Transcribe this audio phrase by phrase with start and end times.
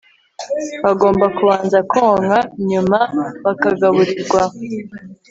[0.85, 2.99] bagomba kubanza konka, nyuma
[3.43, 4.41] bakagaburirwa